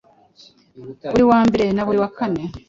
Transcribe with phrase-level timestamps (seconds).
[1.11, 2.43] buri wa mbere na buri wa kane